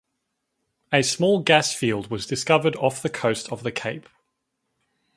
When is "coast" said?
3.07-3.51